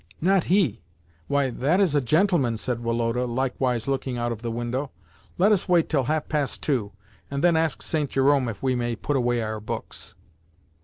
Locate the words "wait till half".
5.69-6.27